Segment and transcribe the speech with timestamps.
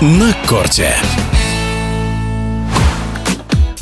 [0.00, 0.92] на корте.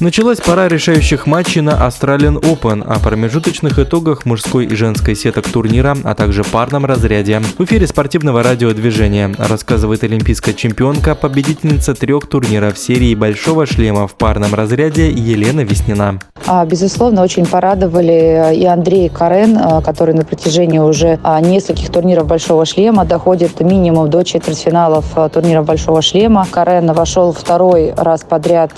[0.01, 5.97] Началась пора решающих матчей на Australian Open, о промежуточных итогах мужской и женской сеток турнира,
[6.05, 7.41] а также парном разряде.
[7.59, 14.55] В эфире спортивного радиодвижения рассказывает олимпийская чемпионка, победительница трех турниров серии «Большого шлема» в парном
[14.55, 16.19] разряде Елена Веснина.
[16.47, 22.27] А, безусловно, очень порадовали и Андрей Карен, а, который на протяжении уже а, нескольких турниров
[22.27, 26.47] «Большого шлема» доходит минимум до четвертьфиналов турнира «Большого шлема».
[26.51, 28.73] Карен вошел второй раз подряд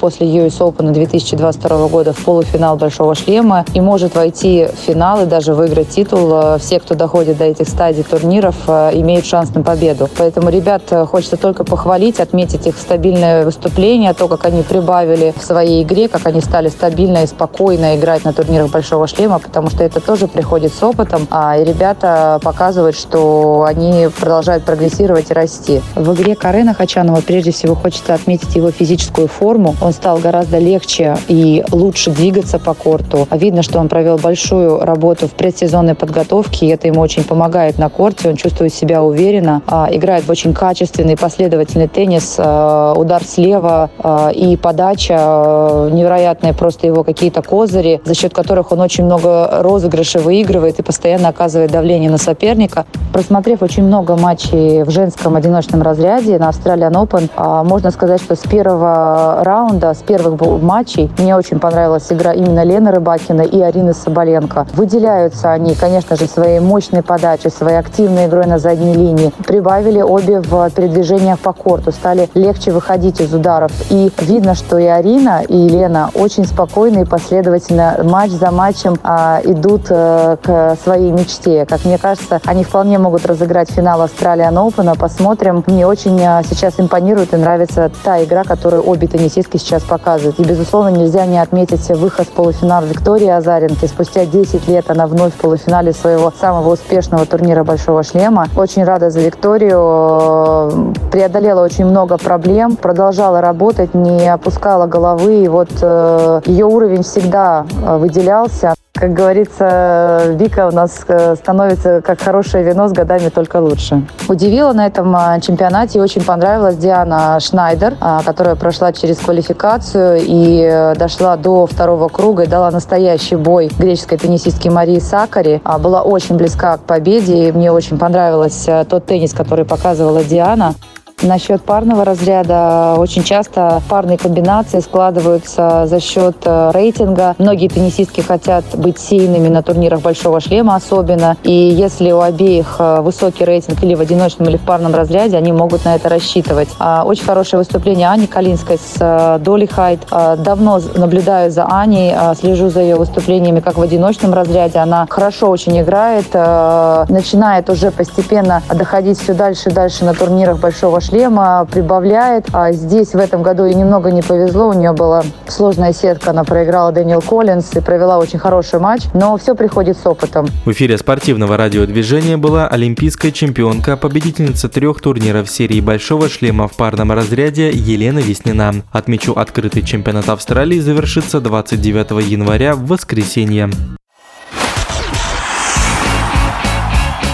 [0.00, 5.26] после US Open 2022 года в полуфинал Большого шлема и может войти в финал и
[5.26, 6.30] даже выиграть титул.
[6.32, 10.08] Э, все, кто доходит до этих стадий турниров, э, имеют шанс на победу.
[10.16, 15.42] Поэтому ребят э, хочется только похвалить, отметить их стабильное выступление, то, как они прибавили в
[15.42, 16.68] своей игре, как они стали
[17.08, 21.26] стабильно и спокойно играть на турнирах Большого шлема, потому что это тоже приходит с опытом,
[21.30, 25.80] а и ребята показывают, что они продолжают прогрессировать и расти.
[25.94, 29.74] В игре Карена Хачанова прежде всего хочется отметить его физическую форму.
[29.80, 33.26] Он стал гораздо легче и лучше двигаться по корту.
[33.30, 37.88] Видно, что он провел большую работу в предсезонной подготовке, и это ему очень помогает на
[37.88, 38.28] корте.
[38.28, 44.30] Он чувствует себя уверенно, а, играет в очень качественный, последовательный теннис, а, удар слева а,
[44.30, 50.78] и подача невероятные просто его какие-то козыри, за счет которых он очень много розыгрышей выигрывает
[50.78, 52.84] и постоянно оказывает давление на соперника.
[53.12, 58.40] Просмотрев очень много матчей в женском одиночном разряде на Australian Open, можно сказать, что с
[58.40, 61.10] первого раунда, с первых матчей.
[61.18, 64.66] Мне очень понравилась игра именно Лены Рыбакина и Арины Соболенко.
[64.74, 69.32] Выделяются они, конечно же, своей мощной подачей, своей активной игрой на задней линии.
[69.46, 73.72] Прибавили обе в передвижениях по корту, стали легче выходить из ударов.
[73.90, 79.40] И видно, что и Арина, и Лена очень спокойно и последовательно матч за матчем а,
[79.44, 81.66] идут а, к своей мечте.
[81.66, 84.98] Как мне кажется, они вполне могут разыграть финал Australian Open.
[84.98, 85.64] Посмотрим.
[85.66, 90.38] Мне очень а, сейчас импонирует и нравится та игра, которую обе теннисистки сейчас показывают.
[90.38, 93.86] И, безусловно, нельзя не отметить выход в полуфинал Виктории Азаренко.
[93.86, 98.46] Спустя 10 лет она вновь в полуфинале своего самого успешного турнира «Большого шлема».
[98.56, 100.94] Очень рада за Викторию.
[101.10, 105.44] Преодолела очень много проблем, продолжала работать, не опускала головы.
[105.44, 108.74] И вот э, ее уровень всегда э, выделялся.
[108.98, 114.02] Как говорится, Вика у нас э, становится как хорошее вино с годами только лучше.
[114.28, 120.62] Удивила на этом а, чемпионате и очень понравилась Диана Шнайдер, которая прошла через квалификацию и
[120.62, 125.60] э, дошла до второго круга и дала настоящий бой греческой теннисистке Марии Сакари.
[125.62, 130.74] А, была очень близка к победе и мне очень понравился тот теннис, который показывала Диана.
[131.22, 137.34] Насчет парного разряда очень часто парные комбинации складываются за счет э, рейтинга.
[137.38, 141.36] Многие теннисистки хотят быть сильными на турнирах большого шлема особенно.
[141.42, 145.50] И если у обеих э, высокий рейтинг или в одиночном, или в парном разряде, они
[145.50, 146.68] могут на это рассчитывать.
[146.78, 150.06] А, очень хорошее выступление Ани Калинской с э, Доли Хайт.
[150.12, 154.78] А, давно наблюдаю за Аней, а, слежу за ее выступлениями как в одиночном разряде.
[154.78, 161.00] Она хорошо очень играет, начинает уже постепенно доходить все дальше и дальше на турнирах большого
[161.00, 162.46] шлема шлема прибавляет.
[162.52, 164.68] А здесь в этом году ей немного не повезло.
[164.68, 166.30] У нее была сложная сетка.
[166.30, 169.04] Она проиграла Дэниел Коллинс и провела очень хороший матч.
[169.14, 170.46] Но все приходит с опытом.
[170.64, 177.12] В эфире спортивного радиодвижения была олимпийская чемпионка, победительница трех турниров серии «Большого шлема» в парном
[177.12, 178.74] разряде Елена Веснина.
[178.92, 183.70] Отмечу, открытый чемпионат Австралии завершится 29 января в воскресенье.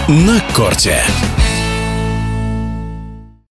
[0.07, 0.99] На корте.